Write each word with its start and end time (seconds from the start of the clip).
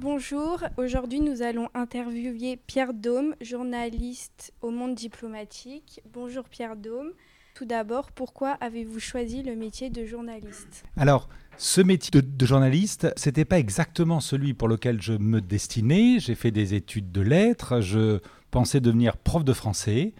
Bonjour, 0.00 0.62
aujourd'hui 0.76 1.18
nous 1.18 1.42
allons 1.42 1.68
interviewer 1.74 2.56
Pierre 2.56 2.94
Dôme, 2.94 3.34
journaliste 3.40 4.52
au 4.62 4.70
monde 4.70 4.94
diplomatique. 4.94 6.00
Bonjour 6.12 6.44
Pierre 6.44 6.76
Dôme. 6.76 7.10
Tout 7.56 7.64
d'abord, 7.64 8.12
pourquoi 8.12 8.50
avez-vous 8.60 9.00
choisi 9.00 9.42
le 9.42 9.56
métier 9.56 9.90
de 9.90 10.04
journaliste? 10.04 10.84
Alors, 10.96 11.28
ce 11.56 11.80
métier 11.80 12.12
de, 12.12 12.20
de 12.20 12.46
journaliste, 12.46 13.08
c'était 13.16 13.44
pas 13.44 13.58
exactement 13.58 14.20
celui 14.20 14.54
pour 14.54 14.68
lequel 14.68 15.02
je 15.02 15.14
me 15.14 15.40
destinais. 15.40 16.20
J'ai 16.20 16.36
fait 16.36 16.52
des 16.52 16.74
études 16.74 17.10
de 17.10 17.20
lettres, 17.20 17.80
je 17.80 18.20
pensais 18.52 18.80
devenir 18.80 19.16
prof 19.16 19.42
de 19.42 19.52
français. 19.52 20.14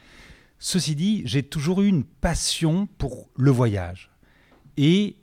Ceci 0.59 0.97
dit, 0.97 1.23
j'ai 1.25 1.45
toujours 1.45 1.83
eu 1.83 1.87
une 1.87 2.03
passion 2.03 2.89
pour 2.99 3.29
le 3.37 3.53
voyage. 3.53 4.11
Et 4.77 5.15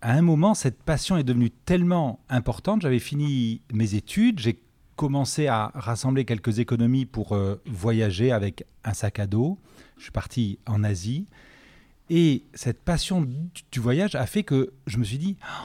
à 0.00 0.12
un 0.12 0.22
moment, 0.22 0.54
cette 0.54 0.82
passion 0.82 1.16
est 1.16 1.24
devenue 1.24 1.50
tellement 1.50 2.20
importante. 2.28 2.82
J'avais 2.82 2.98
fini 2.98 3.62
mes 3.72 3.94
études, 3.94 4.38
j'ai 4.38 4.62
commencé 4.96 5.46
à 5.46 5.70
rassembler 5.74 6.24
quelques 6.24 6.58
économies 6.58 7.06
pour 7.06 7.32
euh, 7.32 7.60
voyager 7.66 8.32
avec 8.32 8.64
un 8.84 8.94
sac 8.94 9.18
à 9.18 9.26
dos. 9.26 9.58
Je 9.96 10.04
suis 10.04 10.12
parti 10.12 10.58
en 10.66 10.84
Asie. 10.84 11.26
Et 12.10 12.44
cette 12.54 12.80
passion 12.80 13.20
du, 13.20 13.80
voyage 13.80 14.14
a 14.14 14.26
fait 14.26 14.42
que 14.42 14.72
je 14.86 14.98
me 14.98 15.04
suis 15.04 15.18
dit, 15.18 15.36
Oh, 15.42 15.64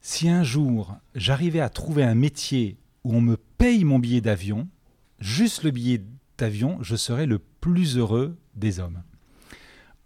si 0.00 0.28
un 0.28 0.44
jour 0.44 0.96
j'arrivais 1.14 1.60
à 1.60 1.68
trouver 1.68 2.04
un 2.04 2.14
métier 2.14 2.76
où 3.04 3.14
on 3.14 3.20
me 3.20 3.36
paye 3.36 3.84
mon 3.84 3.98
billet 3.98 4.20
d'avion, 4.20 4.68
juste 5.18 5.62
le 5.62 5.70
billet 5.70 6.02
d'avion, 6.38 6.78
je 6.80 6.96
serais 6.96 7.26
le 7.26 7.38
plus 7.38 7.98
heureux 7.98 8.36
des 8.54 8.78
hommes. 8.78 9.02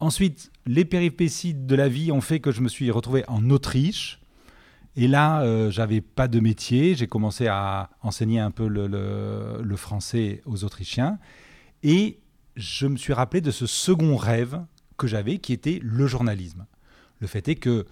Ensuite, 0.01 0.51
les 0.67 0.85
péripéties 0.85 1.55
de 1.55 1.75
la 1.75 1.89
vie 1.89 2.13
ont 2.13 2.21
fait 2.21 2.41
que 2.41 2.51
je 2.51 2.61
me 2.61 2.69
suis 2.69 2.91
retrouvé 2.91 3.25
en 3.29 3.49
Autriche. 3.51 4.21
Et 4.97 5.09
là, 5.09 5.43
euh, 5.43 5.71
j'avais 5.71 6.01
pas 6.01 6.29
de 6.29 6.41
métier. 6.41 6.95
J'ai 6.95 7.07
commencé 7.07 7.47
à 7.47 7.91
enseigner 8.03 8.39
un 8.39 8.51
peu 8.51 8.69
le, 8.69 9.77
français 9.77 10.43
aux 10.47 10.65
Autrichiens. 10.65 11.19
Et 11.83 12.19
je 12.57 12.87
me 12.87 12.97
suis 12.97 13.13
rappelé 13.13 13.41
de 13.41 13.51
ce 13.51 13.67
second 13.67 14.17
rêve 14.17 14.61
que 14.97 15.07
j'avais, 15.07 15.39
qui 15.39 15.53
était 15.53 15.81
le 15.83 16.07
journalisme. 16.07 16.67
Le 17.21 17.27
fait 17.27 17.49
est 17.49 17.57
que 17.57 17.87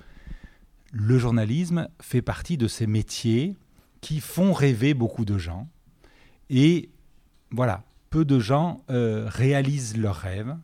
le 0.93 1.19
journalisme 1.19 1.89
fait 2.01 2.23
partie 2.23 2.57
de 2.57 2.69
ces 2.69 2.87
métiers 2.87 3.57
qui 4.01 4.21
font 4.21 4.53
rêver 4.53 4.95
beaucoup 4.95 5.25
de 5.25 5.39
gens. 5.39 5.69
Et 6.51 6.91
voilà, 7.51 7.85
peu 8.11 8.25
de 8.25 8.39
gens 8.39 8.85
euh, 8.91 9.25
réalisent 9.29 9.97
leurs 9.97 10.17
rêves. 10.17 10.55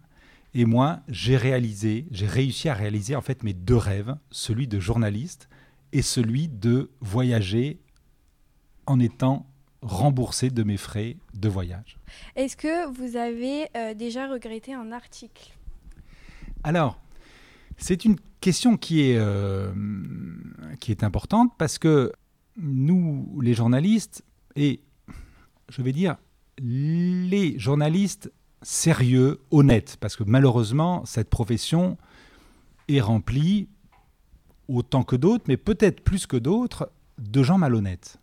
Et 0.54 0.64
moi, 0.64 1.00
j'ai 1.08 1.36
réalisé, 1.36 2.06
j'ai 2.10 2.26
réussi 2.26 2.68
à 2.68 2.74
réaliser 2.74 3.14
en 3.14 3.20
fait 3.20 3.42
mes 3.42 3.52
deux 3.52 3.76
rêves, 3.76 4.16
celui 4.30 4.66
de 4.66 4.80
journaliste 4.80 5.48
et 5.92 6.02
celui 6.02 6.48
de 6.48 6.90
voyager 7.00 7.78
en 8.86 8.98
étant 8.98 9.46
remboursé 9.82 10.50
de 10.50 10.62
mes 10.62 10.76
frais 10.76 11.16
de 11.34 11.48
voyage. 11.48 11.98
Est-ce 12.34 12.56
que 12.56 12.90
vous 12.90 13.16
avez 13.16 13.68
euh, 13.76 13.94
déjà 13.94 14.26
regretté 14.26 14.74
un 14.74 14.90
article? 14.92 15.54
Alors, 16.64 16.98
c'est 17.76 18.04
une 18.04 18.16
question 18.40 18.76
qui 18.76 19.02
est, 19.02 19.18
euh, 19.18 19.72
qui 20.80 20.90
est 20.90 21.04
importante 21.04 21.52
parce 21.58 21.78
que 21.78 22.12
nous, 22.56 23.38
les 23.40 23.54
journalistes, 23.54 24.24
et 24.56 24.80
je 25.68 25.82
vais 25.82 25.92
dire 25.92 26.16
les 26.60 27.56
journalistes 27.58 28.32
sérieux, 28.62 29.40
honnêtes, 29.50 29.96
parce 30.00 30.16
que 30.16 30.24
malheureusement, 30.24 31.04
cette 31.04 31.30
profession 31.30 31.96
est 32.88 33.00
remplie, 33.00 33.68
autant 34.68 35.02
que 35.02 35.16
d'autres, 35.16 35.44
mais 35.48 35.56
peut-être 35.56 36.02
plus 36.02 36.26
que 36.26 36.36
d'autres, 36.36 36.90
de 37.18 37.42
gens 37.42 37.58
malhonnêtes. 37.58 38.18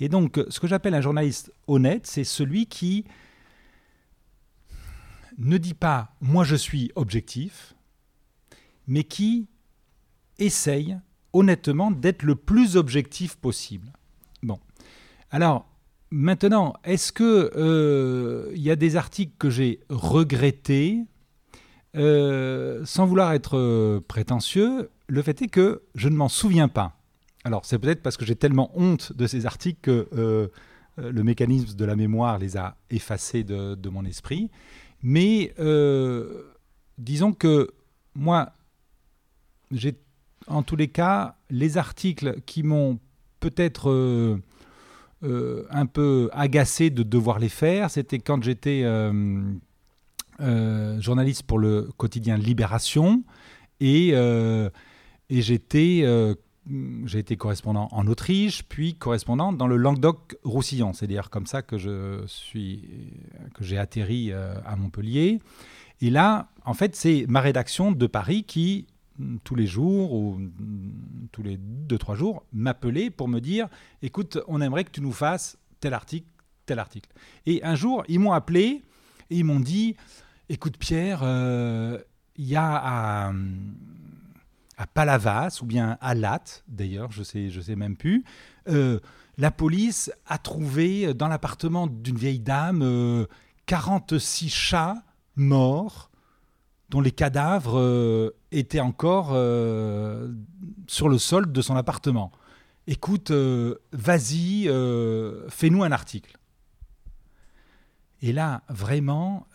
Et 0.00 0.08
donc, 0.08 0.40
ce 0.48 0.60
que 0.60 0.66
j'appelle 0.66 0.94
un 0.94 1.00
journaliste 1.00 1.52
honnête, 1.66 2.06
c'est 2.06 2.24
celui 2.24 2.66
qui 2.66 3.04
ne 5.38 5.58
dit 5.58 5.74
pas 5.74 6.14
moi 6.20 6.44
je 6.44 6.56
suis 6.56 6.92
objectif, 6.94 7.74
mais 8.86 9.04
qui 9.04 9.48
essaye 10.38 10.98
honnêtement 11.32 11.90
d'être 11.90 12.22
le 12.22 12.36
plus 12.36 12.76
objectif 12.76 13.36
possible. 13.36 13.92
Bon. 14.42 14.58
Alors, 15.30 15.66
maintenant, 16.14 16.74
est-ce 16.84 17.12
que 17.12 17.50
euh, 17.56 18.50
il 18.54 18.62
y 18.62 18.70
a 18.70 18.76
des 18.76 18.96
articles 18.96 19.34
que 19.38 19.50
j'ai 19.50 19.80
regrettés? 19.90 21.04
Euh, 21.96 22.84
Sans 22.84 23.06
vouloir 23.06 23.32
être 23.32 23.58
euh, 23.58 24.00
prétentieux, 24.00 24.90
le 25.08 25.22
fait 25.22 25.42
est 25.42 25.48
que 25.48 25.82
je 25.94 26.08
ne 26.08 26.16
m'en 26.16 26.28
souviens 26.28 26.68
pas. 26.68 26.96
Alors, 27.44 27.66
c'est 27.66 27.78
peut-être 27.78 28.02
parce 28.02 28.16
que 28.16 28.24
j'ai 28.24 28.36
tellement 28.36 28.70
honte 28.74 29.12
de 29.12 29.26
ces 29.26 29.44
articles 29.44 29.80
que 29.82 30.08
euh, 30.16 30.48
euh, 30.98 31.12
le 31.12 31.22
mécanisme 31.24 31.76
de 31.76 31.84
la 31.84 31.96
mémoire 31.96 32.38
les 32.38 32.56
a 32.56 32.76
effacés 32.90 33.44
de, 33.44 33.74
de 33.74 33.88
mon 33.90 34.04
esprit. 34.04 34.50
Mais 35.02 35.52
euh, 35.58 36.44
disons 36.96 37.32
que 37.32 37.70
moi, 38.14 38.52
j'ai 39.70 39.96
en 40.46 40.62
tous 40.62 40.76
les 40.76 40.88
cas 40.88 41.36
les 41.50 41.76
articles 41.76 42.40
qui 42.46 42.62
m'ont 42.62 42.98
peut-être 43.40 44.38
euh, 45.24 45.64
un 45.70 45.86
peu 45.86 46.28
agacé 46.32 46.90
de 46.90 47.02
devoir 47.02 47.38
les 47.38 47.48
faire, 47.48 47.90
c'était 47.90 48.18
quand 48.18 48.42
j'étais 48.42 48.82
euh, 48.84 49.42
euh, 50.40 51.00
journaliste 51.00 51.44
pour 51.44 51.58
le 51.58 51.88
quotidien 51.96 52.36
Libération 52.36 53.24
et, 53.80 54.10
et 54.10 55.42
j'étais 55.42 56.04
j'ai 57.04 57.18
été 57.18 57.36
correspondant 57.36 57.88
en 57.92 58.06
Autriche, 58.06 58.62
puis 58.64 58.94
correspondant 58.94 59.52
dans 59.52 59.66
le 59.66 59.76
Languedoc-Roussillon. 59.76 60.92
C'est 60.92 61.06
d'ailleurs 61.06 61.30
comme 61.30 61.46
ça 61.46 61.62
que 61.62 61.76
je 61.76 62.22
suis, 62.26 63.12
que 63.54 63.64
j'ai 63.64 63.78
atterri 63.78 64.32
à 64.32 64.76
Montpellier. 64.76 65.40
Et 66.00 66.10
là, 66.10 66.48
en 66.64 66.74
fait, 66.74 66.96
c'est 66.96 67.26
ma 67.28 67.40
rédaction 67.40 67.92
de 67.92 68.06
Paris 68.06 68.44
qui, 68.44 68.86
tous 69.44 69.54
les 69.54 69.66
jours 69.66 70.12
ou 70.12 70.38
mm, 70.38 71.28
tous 71.32 71.42
les 71.42 71.56
deux 71.58 71.98
trois 71.98 72.14
jours, 72.14 72.44
m'appelait 72.52 73.10
pour 73.10 73.28
me 73.28 73.40
dire 73.40 73.68
"Écoute, 74.02 74.38
on 74.48 74.60
aimerait 74.60 74.84
que 74.84 74.90
tu 74.90 75.00
nous 75.00 75.12
fasses 75.12 75.56
tel 75.80 75.94
article, 75.94 76.26
tel 76.66 76.78
article." 76.78 77.10
Et 77.46 77.62
un 77.64 77.74
jour, 77.74 78.04
ils 78.08 78.18
m'ont 78.20 78.32
appelé 78.32 78.82
et 79.30 79.36
ils 79.38 79.44
m'ont 79.44 79.60
dit 79.60 79.96
"Écoute, 80.48 80.76
Pierre, 80.78 81.20
euh, 81.22 81.98
il 82.36 82.46
y 82.46 82.56
a 82.56 82.74
à 82.74 83.32
à 84.76 84.86
Palavas 84.88 85.60
ou 85.62 85.66
bien 85.66 85.96
à 86.00 86.14
Latte, 86.14 86.64
d'ailleurs, 86.66 87.12
je 87.12 87.22
sais, 87.22 87.48
je 87.48 87.60
sais 87.60 87.76
même 87.76 87.96
plus. 87.96 88.24
euh, 88.68 88.98
la 89.38 89.50
police 89.50 90.12
a 90.26 90.38
trouvé 90.38 91.12
dans 91.14 91.26
l'appartement 91.28 91.86
d'une 91.88 92.16
vieille 92.16 92.38
dame 92.40 92.82
euh, 92.82 93.26
46 93.66 94.48
chats 94.48 95.02
morts 95.36 96.10
dont 96.94 97.00
les 97.00 97.10
cadavres 97.10 97.80
euh, 97.80 98.36
étaient 98.52 98.78
encore 98.78 99.30
euh, 99.32 100.32
sur 100.86 101.08
le 101.08 101.18
sol 101.18 101.50
de 101.50 101.60
son 101.60 101.74
appartement. 101.74 102.30
Écoute, 102.86 103.32
euh, 103.32 103.80
vas-y, 103.90 104.68
fais-nous 105.48 105.82
un 105.82 105.90
article. 105.90 106.38
Et 108.22 108.32
là, 108.32 108.62
vraiment, 108.68 109.48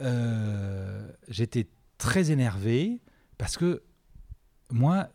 j'étais 1.30 1.70
très 1.98 2.30
énervé 2.30 3.00
parce 3.38 3.56
que 3.56 3.84
moi, 4.70 5.08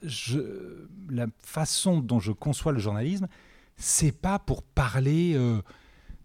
la 1.11 1.27
façon 1.43 1.99
dont 1.99 2.21
je 2.21 2.33
conçois 2.33 2.73
le 2.73 2.79
journalisme, 2.79 3.29
c'est 3.77 4.19
pas 4.19 4.39
pour 4.39 4.63
parler 4.63 5.39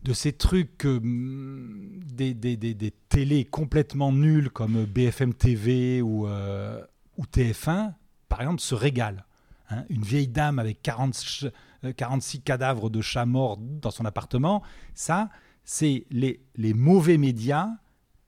de 0.04 0.14
ces 0.14 0.34
trucs, 0.34 0.86
euh, 0.86 1.00
des, 1.02 2.34
des, 2.34 2.56
des, 2.58 2.74
des 2.74 2.92
télés 3.10 3.46
complètement 3.46 4.12
nuls 4.12 4.50
comme 4.50 4.86
BFM 4.86 5.34
TV 5.34 6.02
ou, 6.02 6.28
euh, 6.28 6.82
ou 7.18 7.24
TF1, 7.26 7.94
par 8.30 8.42
exemple, 8.42 8.62
se 8.62 8.76
régale. 8.76 9.26
Hein. 9.70 9.84
Une 9.90 10.04
vieille 10.04 10.28
dame 10.28 10.58
avec 10.60 10.82
40 10.82 11.14
ch- 11.14 11.52
euh, 11.84 11.92
46 11.94 12.42
cadavres 12.42 12.90
de 12.90 13.02
chats 13.02 13.26
morts 13.26 13.58
dans 13.58 13.92
son 13.92 14.06
appartement, 14.06 14.64
ça, 14.94 15.30
c'est 15.64 16.06
les, 16.12 16.42
les 16.56 16.74
mauvais 16.74 17.18
médias 17.18 17.70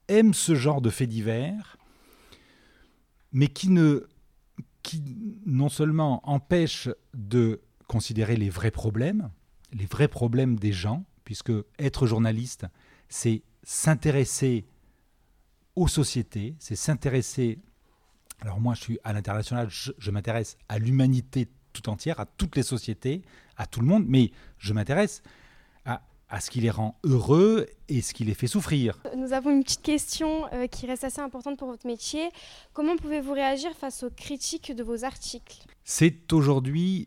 aiment 0.08 0.34
ce 0.34 0.54
genre 0.54 0.82
de 0.82 0.90
faits 0.90 1.08
divers, 1.08 1.76
mais 3.32 3.48
qui 3.48 3.70
ne 3.70 4.06
qui 4.82 5.00
non 5.46 5.68
seulement 5.68 6.28
empêche 6.28 6.88
de 7.14 7.60
considérer 7.86 8.36
les 8.36 8.50
vrais 8.50 8.72
problèmes, 8.72 9.30
les 9.72 9.86
vrais 9.86 10.08
problèmes 10.08 10.58
des 10.58 10.72
gens, 10.72 11.04
puisque 11.32 11.52
être 11.78 12.06
journaliste, 12.06 12.66
c'est 13.08 13.42
s'intéresser 13.62 14.66
aux 15.76 15.88
sociétés, 15.88 16.54
c'est 16.58 16.76
s'intéresser... 16.76 17.58
Alors 18.42 18.60
moi, 18.60 18.74
je 18.74 18.82
suis 18.82 18.98
à 19.02 19.14
l'international, 19.14 19.70
je, 19.70 19.92
je 19.96 20.10
m'intéresse 20.10 20.58
à 20.68 20.78
l'humanité 20.78 21.48
tout 21.72 21.88
entière, 21.88 22.20
à 22.20 22.26
toutes 22.26 22.54
les 22.54 22.62
sociétés, 22.62 23.22
à 23.56 23.64
tout 23.64 23.80
le 23.80 23.86
monde, 23.86 24.04
mais 24.06 24.30
je 24.58 24.74
m'intéresse 24.74 25.22
à, 25.86 26.02
à 26.28 26.40
ce 26.40 26.50
qui 26.50 26.60
les 26.60 26.68
rend 26.68 26.98
heureux 27.02 27.66
et 27.88 28.02
ce 28.02 28.12
qui 28.12 28.24
les 28.24 28.34
fait 28.34 28.46
souffrir. 28.46 29.02
Nous 29.16 29.32
avons 29.32 29.52
une 29.52 29.62
petite 29.64 29.80
question 29.80 30.44
euh, 30.52 30.66
qui 30.66 30.84
reste 30.84 31.04
assez 31.04 31.22
importante 31.22 31.58
pour 31.58 31.68
votre 31.68 31.86
métier. 31.86 32.28
Comment 32.74 32.96
pouvez-vous 32.96 33.32
réagir 33.32 33.72
face 33.72 34.02
aux 34.02 34.10
critiques 34.10 34.76
de 34.76 34.82
vos 34.82 35.04
articles? 35.04 35.64
C'est 35.82 36.30
aujourd'hui 36.34 37.06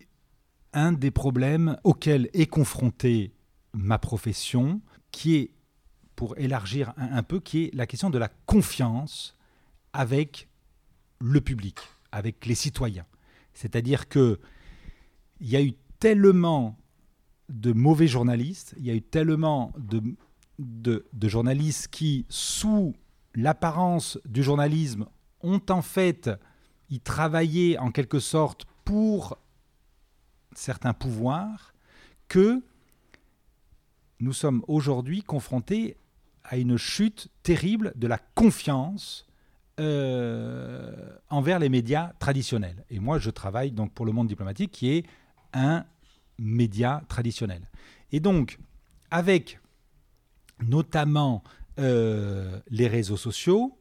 un 0.74 0.94
des 0.94 1.12
problèmes 1.12 1.78
auxquels 1.84 2.28
est 2.34 2.48
confronté 2.48 3.35
ma 3.76 4.00
profession, 4.00 4.82
qui 5.12 5.36
est, 5.36 5.52
pour 6.16 6.38
élargir 6.38 6.94
un, 6.98 7.24
peu, 7.24 7.40
qui 7.40 7.66
est 7.66 7.76
la 7.76 7.86
question 7.86 8.10
de 8.10 8.18
la 8.18 8.30
confiance 8.46 9.36
avec 9.94 10.48
le 11.20 11.42
public, 11.42 11.78
avec 12.12 12.46
les 12.46 12.56
citoyens. 12.56 13.06
C'est-à-dire 13.54 14.08
que 14.08 14.40
il 15.42 15.50
y 15.50 15.58
a 15.58 15.62
eu 15.62 15.74
tellement 16.00 16.78
de 17.50 17.74
mauvais 17.74 18.08
journalistes, 18.08 18.74
il 18.78 18.86
y 18.86 18.92
a 18.92 18.96
eu 18.96 19.02
tellement 19.02 19.74
de, 19.78 20.16
de 20.58 21.28
journalistes 21.28 21.90
qui, 21.90 22.26
sous 22.30 22.96
l'apparence 23.36 24.18
du 24.26 24.42
journalisme, 24.42 25.06
ont 25.42 25.62
en 25.70 25.82
fait 25.82 26.30
y 26.90 27.00
travaillé 27.00 27.78
en 27.78 27.92
quelque 27.92 28.20
sorte 28.20 28.66
pour 28.86 29.38
certains 30.56 30.94
pouvoirs, 30.94 31.74
que 32.28 32.64
nous 34.20 34.34
sommes 34.34 34.64
aujourd'hui 34.68 35.22
confrontés 35.22 35.98
à 36.44 36.58
une 36.58 36.78
chute 36.78 37.30
terrible 37.44 37.94
de 37.96 38.08
la 38.08 38.18
confiance 38.18 39.28
euh, 39.80 41.18
envers 41.30 41.60
les 41.60 41.70
médias 41.70 42.14
traditionnels. 42.20 42.86
Et 42.90 43.00
moi, 43.00 43.20
je 43.20 43.30
travaille 43.30 43.72
donc 43.72 43.94
pour 43.94 44.06
le 44.06 44.12
monde 44.12 44.28
diplomatique 44.28 44.72
qui 44.72 44.92
est 44.92 45.06
un 45.54 45.86
média 46.38 47.04
traditionnel. 47.10 47.70
Et 48.12 48.20
donc, 48.20 48.60
avec 49.12 49.60
notamment 50.66 51.44
euh, 51.80 52.60
les 52.70 52.88
réseaux 52.88 53.18
sociaux, 53.18 53.78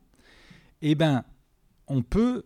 eh 0.82 0.94
ben, 0.94 1.24
on 1.86 2.02
peut, 2.02 2.44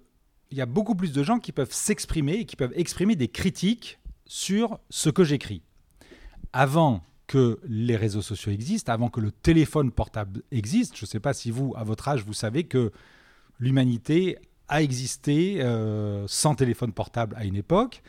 il 0.50 0.58
y 0.58 0.60
a 0.60 0.66
beaucoup 0.66 0.94
plus 0.94 1.12
de 1.12 1.22
gens 1.22 1.38
qui 1.38 1.52
peuvent 1.52 1.72
s'exprimer 1.72 2.34
et 2.34 2.44
qui 2.44 2.56
peuvent 2.56 2.74
exprimer 2.74 3.16
des 3.16 3.28
critiques 3.28 3.98
sur 4.26 4.78
ce 4.90 5.08
que 5.08 5.24
j'écris. 5.24 5.62
Avant 6.52 7.02
que 7.28 7.60
les 7.68 7.94
réseaux 7.94 8.22
sociaux 8.22 8.50
existent, 8.50 8.92
avant 8.92 9.10
que 9.10 9.20
le 9.20 9.30
téléphone 9.30 9.92
portable 9.92 10.42
existe, 10.50 10.96
je 10.96 11.04
ne 11.04 11.08
sais 11.08 11.20
pas 11.20 11.34
si 11.34 11.52
vous, 11.52 11.74
à 11.76 11.84
votre 11.84 12.08
âge, 12.08 12.24
vous 12.24 12.32
savez 12.32 12.64
que 12.64 12.90
l'humanité 13.60 14.38
a 14.66 14.82
existé 14.82 15.62
euh, 15.62 16.26
sans 16.26 16.54
téléphone 16.54 16.92
portable 16.92 17.36
à 17.38 17.44
une 17.44 17.54
époque. 17.54 18.02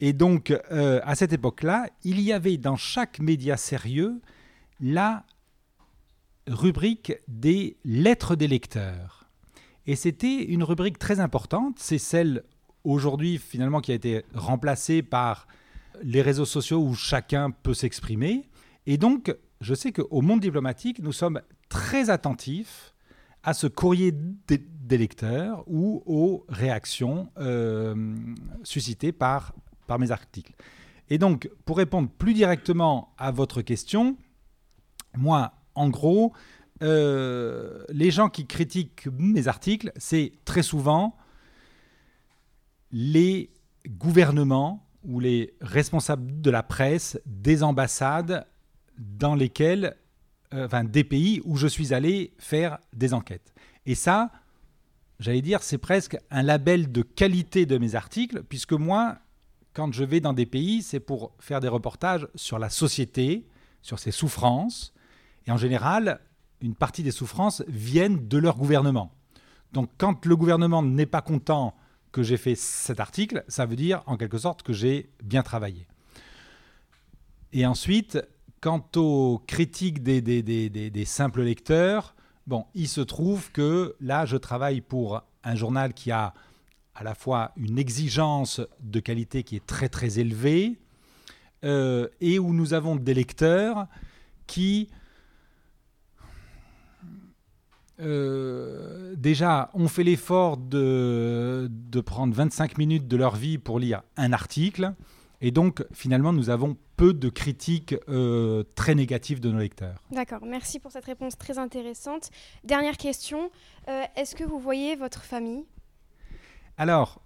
Et 0.00 0.12
donc, 0.12 0.50
euh, 0.50 1.00
à 1.04 1.14
cette 1.14 1.32
époque-là, 1.32 1.88
il 2.04 2.20
y 2.20 2.32
avait 2.32 2.56
dans 2.56 2.76
chaque 2.76 3.18
média 3.18 3.56
sérieux 3.56 4.20
la 4.80 5.24
rubrique 6.46 7.12
des 7.28 7.76
lettres 7.84 8.36
des 8.36 8.48
lecteurs. 8.48 9.28
Et 9.86 9.96
c'était 9.96 10.44
une 10.44 10.62
rubrique 10.62 10.98
très 10.98 11.20
importante. 11.20 11.76
C'est 11.78 11.98
celle 11.98 12.44
aujourd'hui 12.84 13.38
finalement 13.38 13.80
qui 13.80 13.92
a 13.92 13.94
été 13.94 14.24
remplacée 14.34 15.02
par 15.02 15.46
les 16.02 16.22
réseaux 16.22 16.44
sociaux 16.44 16.80
où 16.80 16.94
chacun 16.94 17.50
peut 17.50 17.74
s'exprimer. 17.74 18.48
Et 18.86 18.96
donc, 18.98 19.34
je 19.60 19.74
sais 19.74 19.92
qu'au 19.92 20.20
monde 20.20 20.40
diplomatique, 20.40 20.98
nous 21.00 21.12
sommes 21.12 21.40
très 21.68 22.10
attentifs 22.10 22.94
à 23.42 23.54
ce 23.54 23.66
courrier 23.66 24.12
des 24.12 24.98
lecteurs 24.98 25.64
ou 25.66 26.02
aux 26.06 26.44
réactions 26.48 27.30
euh, 27.38 28.14
suscitées 28.62 29.12
par, 29.12 29.54
par 29.86 29.98
mes 29.98 30.10
articles. 30.10 30.54
Et 31.08 31.18
donc, 31.18 31.50
pour 31.64 31.76
répondre 31.76 32.08
plus 32.08 32.34
directement 32.34 33.14
à 33.18 33.30
votre 33.30 33.62
question, 33.62 34.16
moi, 35.16 35.52
en 35.74 35.88
gros, 35.88 36.32
euh, 36.82 37.84
les 37.90 38.10
gens 38.10 38.28
qui 38.28 38.46
critiquent 38.46 39.08
mes 39.18 39.48
articles, 39.48 39.92
c'est 39.96 40.32
très 40.44 40.62
souvent 40.62 41.16
les 42.90 43.50
gouvernements 43.88 44.86
ou 45.04 45.20
les 45.20 45.54
responsables 45.60 46.40
de 46.40 46.50
la 46.50 46.62
presse 46.62 47.20
des 47.26 47.62
ambassades 47.62 48.46
dans 49.02 49.34
lesquelles, 49.34 49.96
euh, 50.54 50.66
enfin, 50.66 50.84
des 50.84 51.04
pays 51.04 51.40
où 51.44 51.56
je 51.56 51.66
suis 51.66 51.92
allé 51.92 52.32
faire 52.38 52.78
des 52.92 53.14
enquêtes. 53.14 53.52
Et 53.86 53.94
ça, 53.94 54.30
j'allais 55.18 55.42
dire, 55.42 55.62
c'est 55.62 55.78
presque 55.78 56.16
un 56.30 56.42
label 56.42 56.92
de 56.92 57.02
qualité 57.02 57.66
de 57.66 57.78
mes 57.78 57.94
articles, 57.94 58.42
puisque 58.44 58.72
moi, 58.72 59.18
quand 59.74 59.92
je 59.92 60.04
vais 60.04 60.20
dans 60.20 60.32
des 60.32 60.46
pays, 60.46 60.82
c'est 60.82 61.00
pour 61.00 61.34
faire 61.40 61.60
des 61.60 61.68
reportages 61.68 62.28
sur 62.34 62.58
la 62.58 62.70
société, 62.70 63.46
sur 63.80 63.98
ses 63.98 64.10
souffrances. 64.10 64.92
Et 65.46 65.50
en 65.50 65.56
général, 65.56 66.20
une 66.60 66.74
partie 66.74 67.02
des 67.02 67.10
souffrances 67.10 67.62
viennent 67.66 68.28
de 68.28 68.38
leur 68.38 68.56
gouvernement. 68.56 69.12
Donc 69.72 69.90
quand 69.98 70.26
le 70.26 70.36
gouvernement 70.36 70.82
n'est 70.82 71.06
pas 71.06 71.22
content 71.22 71.74
que 72.12 72.22
j'ai 72.22 72.36
fait 72.36 72.54
cet 72.54 73.00
article, 73.00 73.42
ça 73.48 73.66
veut 73.66 73.74
dire 73.74 74.02
en 74.06 74.16
quelque 74.16 74.38
sorte 74.38 74.62
que 74.62 74.72
j'ai 74.72 75.10
bien 75.24 75.42
travaillé. 75.42 75.88
Et 77.52 77.66
ensuite, 77.66 78.18
quant 78.62 78.86
aux 78.96 79.42
critiques 79.46 80.02
des, 80.02 81.04
simples 81.04 81.42
lecteurs, 81.42 82.14
bon, 82.46 82.64
il 82.74 82.88
se 82.88 83.00
trouve 83.02 83.50
que 83.50 83.96
là, 84.00 84.24
je 84.24 84.36
travaille 84.36 84.80
pour 84.80 85.22
un 85.44 85.56
journal 85.56 85.92
qui 85.92 86.12
a 86.12 86.32
à 86.94 87.02
la 87.02 87.14
fois 87.14 87.50
une 87.56 87.78
exigence 87.78 88.60
de 88.80 89.00
qualité 89.00 89.42
qui 89.42 89.56
est 89.56 89.66
très 89.66 89.88
très 89.88 90.20
élevée, 90.20 90.78
euh, 91.64 92.08
et 92.20 92.38
où 92.38 92.54
nous 92.54 92.72
avons 92.72 92.96
des 92.96 93.14
lecteurs 93.14 93.86
qui 94.46 94.88
euh, 98.00 99.14
déjà 99.16 99.70
ont 99.74 99.88
fait 99.88 100.04
l'effort 100.04 100.56
de, 100.56 101.68
de, 101.70 102.00
prendre 102.00 102.34
25 102.34 102.78
minutes 102.78 103.08
de 103.08 103.16
leur 103.16 103.36
vie 103.36 103.58
pour 103.58 103.78
lire 103.78 104.02
un 104.16 104.32
article. 104.32 104.94
Et 105.44 105.50
donc, 105.50 105.84
finalement, 105.92 106.32
nous 106.32 106.50
avons 106.50 106.76
peu 106.96 107.12
de 107.12 107.28
critiques 107.28 107.96
euh, 108.08 108.62
très 108.76 108.94
négatives 108.94 109.40
de 109.40 109.50
nos 109.50 109.58
lecteurs. 109.58 110.00
D'accord, 110.12 110.46
merci 110.46 110.78
pour 110.78 110.92
cette 110.92 111.04
réponse 111.04 111.36
très 111.36 111.58
intéressante. 111.58 112.30
Dernière 112.62 112.96
question, 112.96 113.50
euh, 113.88 114.04
est-ce 114.16 114.36
que 114.36 114.44
vous 114.44 114.60
voyez 114.60 114.94
votre 114.94 115.24
famille? 115.24 115.64
Alors, 116.78 117.20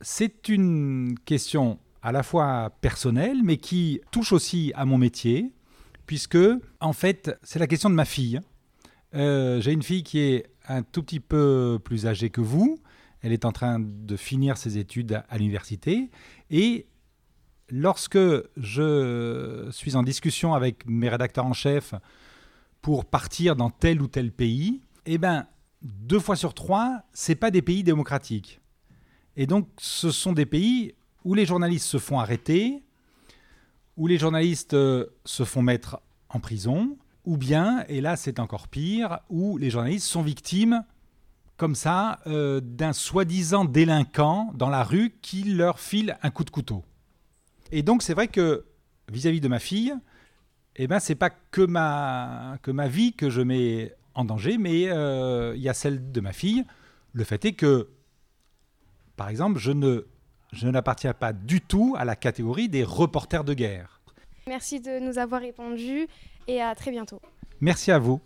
c'est 0.00 0.48
une 0.48 1.18
question 1.24 1.80
à 2.00 2.12
la 2.12 2.22
fois 2.22 2.70
personnelle, 2.80 3.42
mais 3.42 3.56
qui 3.56 4.00
touche 4.12 4.32
aussi 4.32 4.72
à 4.76 4.84
mon 4.84 4.96
métier, 4.96 5.52
puisque, 6.06 6.38
en 6.78 6.92
fait, 6.92 7.36
c'est 7.42 7.58
la 7.58 7.66
question 7.66 7.90
de 7.90 7.96
ma 7.96 8.04
fille. 8.04 8.40
Euh, 9.16 9.60
j'ai 9.60 9.72
une 9.72 9.82
fille 9.82 10.04
qui 10.04 10.20
est 10.20 10.46
un 10.68 10.82
tout 10.82 11.02
petit 11.02 11.18
peu 11.18 11.80
plus 11.82 12.06
âgée 12.06 12.30
que 12.30 12.40
vous. 12.40 12.78
Elle 13.20 13.32
est 13.32 13.44
en 13.44 13.50
train 13.50 13.80
de 13.80 14.16
finir 14.16 14.56
ses 14.56 14.78
études 14.78 15.24
à 15.28 15.38
l'université. 15.38 16.08
Et 16.50 16.86
lorsque 17.70 18.18
je 18.56 19.68
suis 19.70 19.96
en 19.96 20.02
discussion 20.02 20.54
avec 20.54 20.86
mes 20.86 21.08
rédacteurs 21.08 21.46
en 21.46 21.52
chef 21.52 21.94
pour 22.82 23.04
partir 23.04 23.56
dans 23.56 23.70
tel 23.70 24.00
ou 24.00 24.06
tel 24.06 24.32
pays, 24.32 24.82
eh 25.06 25.18
ben, 25.18 25.46
deux 25.82 26.20
fois 26.20 26.36
sur 26.36 26.54
trois, 26.54 27.02
c'est 27.12 27.34
pas 27.34 27.50
des 27.50 27.62
pays 27.62 27.82
démocratiques. 27.82 28.60
Et 29.36 29.46
donc, 29.46 29.68
ce 29.78 30.10
sont 30.10 30.32
des 30.32 30.46
pays 30.46 30.94
où 31.24 31.34
les 31.34 31.46
journalistes 31.46 31.86
se 31.86 31.98
font 31.98 32.18
arrêter, 32.18 32.82
où 33.96 34.06
les 34.06 34.18
journalistes 34.18 34.74
euh, 34.74 35.06
se 35.24 35.44
font 35.44 35.62
mettre 35.62 36.00
en 36.28 36.40
prison, 36.40 36.96
ou 37.24 37.36
bien, 37.36 37.84
et 37.88 38.00
là 38.00 38.16
c'est 38.16 38.38
encore 38.38 38.68
pire, 38.68 39.18
où 39.28 39.58
les 39.58 39.70
journalistes 39.70 40.06
sont 40.06 40.22
victimes, 40.22 40.84
comme 41.56 41.74
ça, 41.74 42.20
euh, 42.26 42.60
d'un 42.60 42.92
soi-disant 42.92 43.64
délinquant 43.64 44.52
dans 44.54 44.70
la 44.70 44.84
rue 44.84 45.18
qui 45.20 45.42
leur 45.42 45.80
file 45.80 46.16
un 46.22 46.30
coup 46.30 46.44
de 46.44 46.50
couteau. 46.50 46.84
Et 47.72 47.82
donc 47.82 48.02
c'est 48.02 48.14
vrai 48.14 48.28
que 48.28 48.64
vis-à-vis 49.10 49.40
de 49.40 49.48
ma 49.48 49.58
fille, 49.58 49.94
eh 50.76 50.86
ben 50.86 51.00
c'est 51.00 51.14
pas 51.14 51.30
que 51.30 51.62
ma 51.62 52.58
que 52.62 52.70
ma 52.70 52.88
vie 52.88 53.12
que 53.12 53.30
je 53.30 53.40
mets 53.40 53.94
en 54.14 54.24
danger, 54.24 54.58
mais 54.58 54.88
euh, 54.88 55.54
il 55.56 55.62
y 55.62 55.68
a 55.68 55.74
celle 55.74 56.10
de 56.10 56.20
ma 56.20 56.32
fille. 56.32 56.64
Le 57.12 57.24
fait 57.24 57.44
est 57.44 57.52
que, 57.52 57.88
par 59.16 59.28
exemple, 59.28 59.58
je 59.58 59.72
ne 59.72 60.06
je 60.52 60.66
n'appartiens 60.68 61.14
pas 61.14 61.32
du 61.32 61.60
tout 61.60 61.94
à 61.98 62.04
la 62.04 62.16
catégorie 62.16 62.68
des 62.68 62.84
reporters 62.84 63.44
de 63.44 63.54
guerre. 63.54 64.00
Merci 64.46 64.80
de 64.80 64.98
nous 64.98 65.18
avoir 65.18 65.42
répondu 65.42 66.08
et 66.46 66.62
à 66.62 66.74
très 66.74 66.90
bientôt. 66.90 67.20
Merci 67.60 67.92
à 67.92 67.98
vous. 67.98 68.20